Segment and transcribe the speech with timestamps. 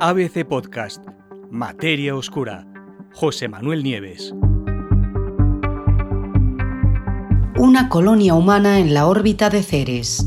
[0.00, 1.04] ABC Podcast,
[1.50, 2.64] Materia Oscura,
[3.14, 4.32] José Manuel Nieves.
[7.56, 10.24] Una colonia humana en la órbita de Ceres.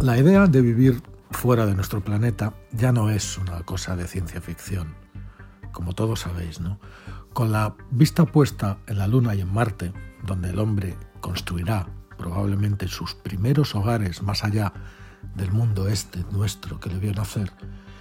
[0.00, 1.02] La idea de vivir
[1.32, 4.94] fuera de nuestro planeta ya no es una cosa de ciencia ficción,
[5.72, 6.78] como todos sabéis, ¿no?
[7.32, 9.92] Con la vista puesta en la Luna y en Marte,
[10.24, 11.88] donde el hombre construirá
[12.22, 14.72] probablemente sus primeros hogares más allá
[15.34, 17.50] del mundo este nuestro que le vio nacer,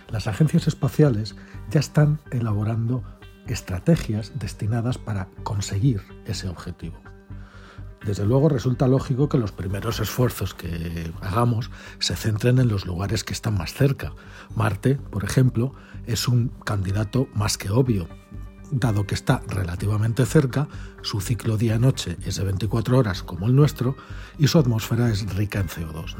[0.10, 1.36] las agencias espaciales
[1.72, 3.04] ya están elaborando
[3.48, 7.00] estrategias destinadas para conseguir ese objetivo.
[8.06, 13.24] Desde luego resulta lógico que los primeros esfuerzos que hagamos se centren en los lugares
[13.24, 14.14] que están más cerca.
[14.56, 15.74] Marte, por ejemplo,
[16.06, 18.08] es un candidato más que obvio,
[18.72, 20.68] dado que está relativamente cerca,
[21.02, 23.96] su ciclo día-noche es de 24 horas como el nuestro
[24.38, 26.16] y su atmósfera es rica en CO2.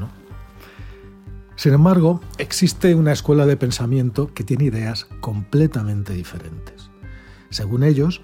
[1.56, 6.90] Sin embargo, existe una escuela de pensamiento que tiene ideas completamente diferentes.
[7.50, 8.22] Según ellos,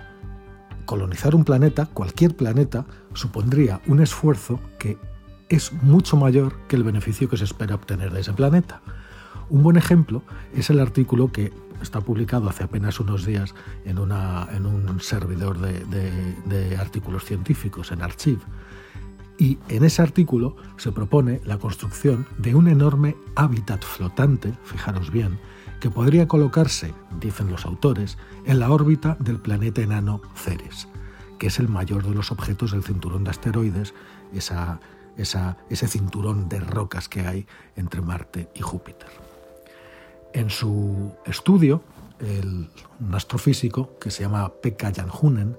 [0.87, 4.99] colonizar un planeta, cualquier planeta, supondría un esfuerzo que
[5.49, 8.83] es mucho mayor que el beneficio que se espera obtener de ese planeta.
[9.51, 10.23] Un buen ejemplo
[10.55, 13.55] es el artículo que está publicado hace apenas unos días
[13.85, 18.43] en, un servidor de, artículos científicos, en Archive.
[19.39, 25.39] Y en ese artículo se propone la construcción de un enorme hábitat flotante, fijaros bien,
[25.81, 30.89] que podría colocarse, dicen los autores, en la órbita del planeta enano Ceres,
[31.39, 33.95] que es el mayor de los objetos del cinturón de asteroides,
[35.17, 39.28] ese cinturón de rocas que hay entre Marte y Júpiter.
[40.33, 41.83] En su estudio,
[42.21, 42.69] el,
[43.01, 45.57] un astrofísico que se llama Pekka Janhunen,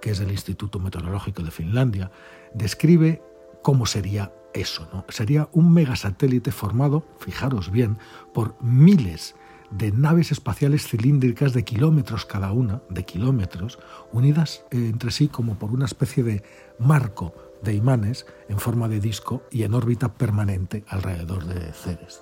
[0.00, 2.10] que es del Instituto Meteorológico de Finlandia,
[2.54, 3.22] describe
[3.62, 4.88] cómo sería eso.
[4.92, 5.04] ¿no?
[5.08, 7.98] Sería un megasatélite formado, fijaros bien,
[8.32, 9.34] por miles
[9.70, 13.78] de naves espaciales cilíndricas de kilómetros cada una, de kilómetros,
[14.12, 16.42] unidas entre sí como por una especie de
[16.78, 22.20] marco de imanes en forma de disco y en órbita permanente alrededor de Ceres.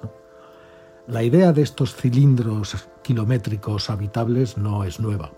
[1.09, 5.33] La idea de estos cilindros kilométricos habitables no es nueva.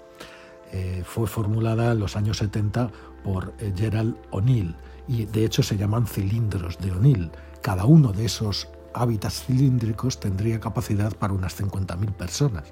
[0.73, 2.91] Eh, fue formulada en los años 70
[3.23, 4.75] por eh, Gerald O'Neill
[5.07, 7.31] y de hecho se llaman cilindros de O'Neill.
[7.63, 12.65] Cada uno de esos hábitats cilíndricos tendría capacidad para unas 50.000 personas.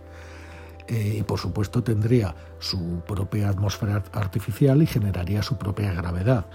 [0.88, 6.46] Eh, y por supuesto tendría su propia atmósfera artificial y generaría su propia gravedad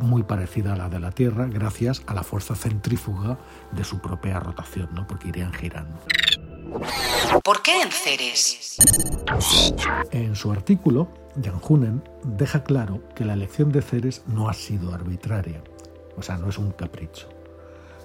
[0.00, 3.38] muy parecida a la de la Tierra gracias a la fuerza centrífuga
[3.72, 5.06] de su propia rotación, ¿no?
[5.06, 5.98] porque irían girando.
[7.42, 8.76] ¿Por qué en Ceres?
[10.10, 11.08] En su artículo,
[11.42, 15.62] Jan Hunen deja claro que la elección de Ceres no ha sido arbitraria,
[16.16, 17.28] o sea, no es un capricho.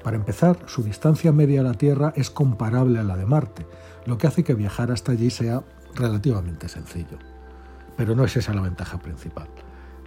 [0.04, 3.66] Para empezar, su distancia media a la Tierra es comparable a la de Marte,
[4.06, 5.64] lo que hace que viajar hasta allí sea
[5.96, 7.18] relativamente sencillo.
[7.96, 9.48] Pero no es esa la ventaja principal.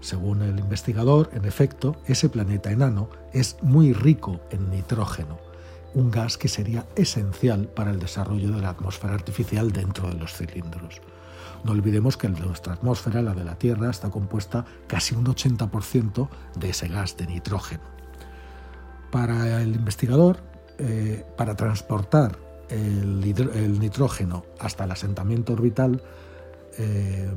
[0.06, 5.36] Según el investigador, en efecto, ese planeta enano es muy rico en nitrógeno,
[5.94, 10.32] un gas que sería esencial para el desarrollo de la atmósfera artificial dentro de los
[10.32, 11.00] cilindros.
[11.64, 16.70] No olvidemos que nuestra atmósfera, la de la Tierra, está compuesta casi un 80% de
[16.70, 17.82] ese gas de nitrógeno.
[19.10, 20.38] Para el investigador,
[20.78, 23.18] eh, para transportar el
[23.80, 26.00] nitrógeno hasta el asentamiento orbital,
[26.78, 27.30] eh,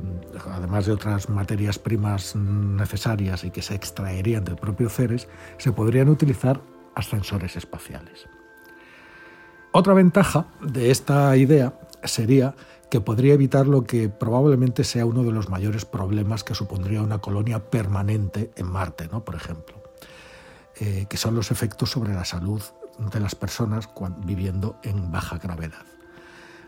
[0.50, 5.28] además de otras materias primas necesarias y que se extraerían del propio Ceres,
[5.58, 6.60] se podrían utilizar
[6.94, 8.26] ascensores espaciales.
[9.72, 12.54] Otra ventaja de esta idea sería
[12.90, 17.18] que podría evitar lo que probablemente sea uno de los mayores problemas que supondría una
[17.18, 19.24] colonia permanente en Marte, ¿no?
[19.24, 19.80] por ejemplo,
[20.80, 22.60] eh, que son los efectos sobre la salud
[22.98, 23.88] de las personas
[24.24, 25.86] viviendo en baja gravedad.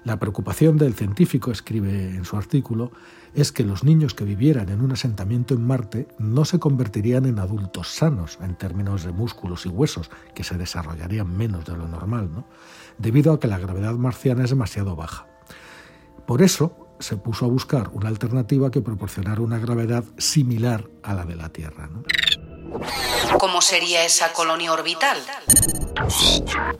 [0.05, 2.91] La preocupación del científico, escribe en su artículo,
[3.35, 7.39] es que los niños que vivieran en un asentamiento en Marte no se convertirían en
[7.39, 12.45] adultos sanos en términos de músculos y huesos, que se desarrollarían menos de lo normal,
[12.99, 15.27] debido a que la gravedad marciana es demasiado baja.
[16.27, 21.25] Por eso se puso a buscar una alternativa que proporcionara una gravedad similar a la
[21.25, 21.89] de la Tierra.
[23.39, 25.19] ¿Cómo sería esa colonia orbital?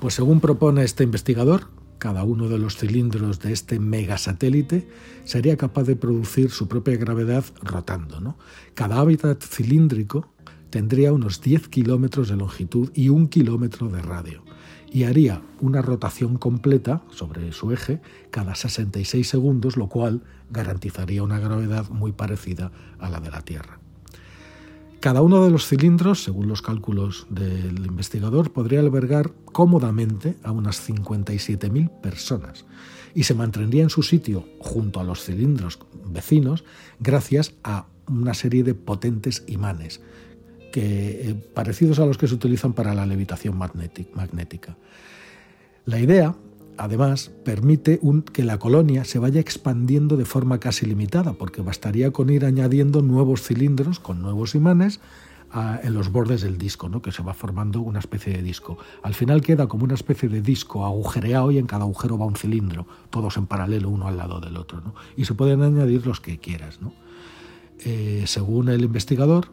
[0.01, 1.69] Pues según propone este investigador,
[2.03, 4.89] cada uno de los cilindros de este megasatélite
[5.23, 8.37] sería capaz de producir su propia gravedad rotando.
[8.75, 10.27] Cada hábitat cilíndrico
[10.71, 14.43] tendría unos 10 kilómetros de longitud y un kilómetro de radio
[14.91, 18.01] y haría una rotación completa sobre su eje
[18.33, 23.79] cada 66 segundos, lo cual garantizaría una gravedad muy parecida a la de la Tierra.
[25.03, 30.89] Cada uno de los cilindros, según los cálculos del investigador, podría albergar cómodamente a unas
[30.89, 32.65] 57.000 personas
[33.13, 36.63] y se mantendría en su sitio junto a los cilindros vecinos
[37.01, 40.01] gracias a una serie de potentes imanes
[40.71, 44.77] que, eh, parecidos a los que se utilizan para la levitación magnética.
[45.85, 46.37] La idea,
[46.79, 48.01] además, permite
[48.33, 53.03] que la colonia se vaya expandiendo de forma casi limitada, porque bastaría con ir añadiendo
[53.03, 55.01] nuevos cilindros con nuevos imanes
[55.83, 57.03] en los bordes del disco, ¿no?
[57.03, 58.79] que se va formando una especie de disco.
[59.03, 62.37] Al final queda como una especie de disco agujereado y en cada agujero va un
[62.37, 64.81] cilindro, todos en paralelo uno al lado del otro.
[64.81, 64.95] ¿no?
[65.17, 66.81] Y se pueden añadir los que quieras.
[66.81, 66.95] ¿no?
[67.85, 69.49] Eh, según el investigador,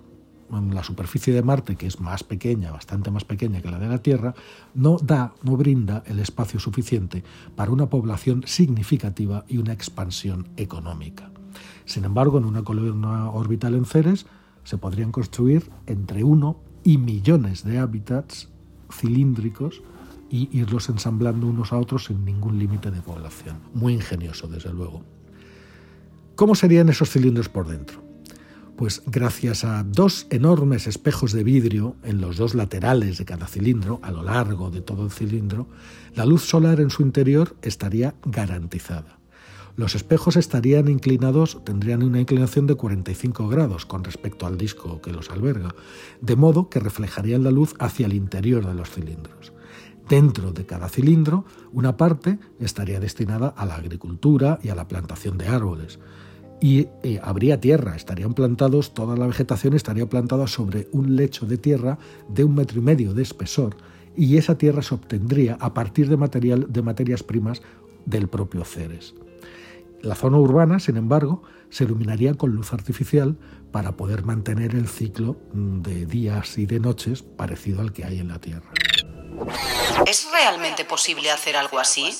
[0.52, 4.00] la superficie de Marte, que es más pequeña, bastante más pequeña que la de la
[4.00, 4.34] Tierra,
[4.74, 7.24] no da, no brinda el espacio suficiente
[7.56, 11.32] para una población significativa y una expansión económica.
[11.86, 14.26] Sin embargo, en una columna orbital en Ceres
[14.64, 18.50] se podrían construir entre uno y millones de hábitats
[18.92, 19.82] cilíndricos
[20.30, 23.58] y irlos ensamblando unos a otros sin ningún límite de población.
[23.74, 25.04] Muy ingenioso, desde luego.
[26.36, 28.09] ¿Cómo serían esos cilindros por dentro?
[28.80, 34.00] Pues gracias a dos enormes espejos de vidrio en los dos laterales de cada cilindro,
[34.04, 35.68] a lo largo de todo el cilindro,
[36.16, 39.20] la luz solar en su interior estaría garantizada.
[39.76, 45.12] Los espejos estarían inclinados, tendrían una inclinación de 45 grados con respecto al disco que
[45.12, 45.76] los alberga,
[46.22, 49.52] de modo que reflejarían la luz hacia el interior de los cilindros.
[50.08, 51.44] Dentro de cada cilindro,
[51.74, 56.00] una parte estaría destinada a la agricultura y a la plantación de árboles
[56.62, 61.58] y eh, habría tierra, estarían plantados, toda la vegetación estaría plantada sobre un lecho de
[61.58, 61.98] tierra
[62.28, 63.78] de un metro y medio de espesor
[64.16, 67.62] y esa tierra se obtendría a partir de, material, de materias primas
[68.06, 69.16] del propio Ceres.
[70.02, 73.38] La zona urbana, sin embargo, se iluminaría con luz artificial
[73.72, 78.20] para poder mantener el ciclo mm, de días y de noches parecido al que hay
[78.20, 78.72] en la Tierra.
[80.08, 82.12] ¿Es realmente posible hacer algo así?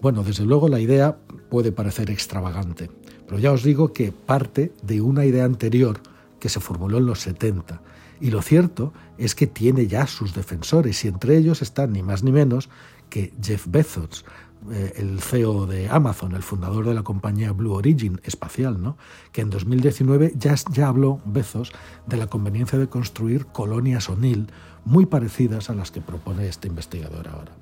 [0.00, 1.18] Bueno, desde luego la idea
[1.52, 2.90] puede parecer extravagante,
[3.26, 6.00] pero ya os digo que parte de una idea anterior
[6.40, 7.82] que se formuló en los 70.
[8.22, 12.22] Y lo cierto es que tiene ya sus defensores y entre ellos están ni más
[12.22, 12.70] ni menos
[13.10, 14.24] que Jeff Bezos,
[14.70, 18.96] eh, el CEO de Amazon, el fundador de la compañía Blue Origin espacial, ¿no?
[19.30, 21.70] que en 2019 ya, ya habló Bezos
[22.06, 24.46] de la conveniencia de construir colonias O'Neill
[24.86, 27.52] muy parecidas a las que propone este investigador ahora.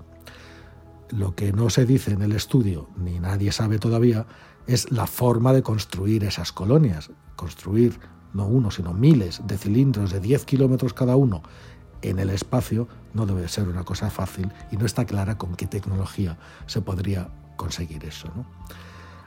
[1.11, 4.27] Lo que no se dice en el estudio, ni nadie sabe todavía,
[4.67, 7.11] es la forma de construir esas colonias.
[7.37, 7.99] Construir
[8.33, 11.43] no uno, sino miles de cilindros de 10 kilómetros cada uno
[12.03, 15.67] en el espacio no debe ser una cosa fácil y no está clara con qué
[15.67, 18.29] tecnología se podría conseguir eso.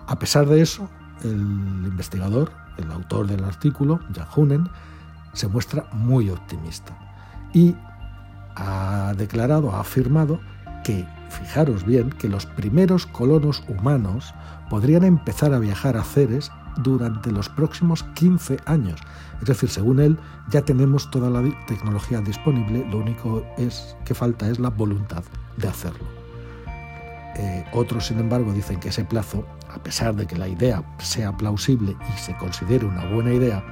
[0.07, 0.89] A pesar de eso,
[1.23, 1.31] el
[1.85, 4.69] investigador, el autor del artículo, Jan Hunen,
[5.33, 6.97] se muestra muy optimista
[7.53, 7.75] y
[8.55, 10.39] ha declarado, ha afirmado
[10.83, 14.33] que, fijaros bien, que los primeros colonos humanos
[14.69, 18.99] podrían empezar a viajar a Ceres durante los próximos 15 años.
[19.41, 20.17] Es decir, según él,
[20.49, 25.23] ya tenemos toda la tecnología disponible, lo único es, que falta es la voluntad
[25.57, 26.05] de hacerlo.
[27.35, 31.35] Eh, otros, sin embargo, dicen que ese plazo, a pesar de que la idea sea
[31.35, 33.63] plausible y se considere una buena idea,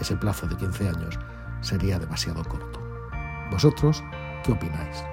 [0.00, 1.18] ese plazo de 15 años
[1.60, 2.80] sería demasiado corto.
[3.50, 4.02] ¿Vosotros
[4.44, 5.04] qué opináis?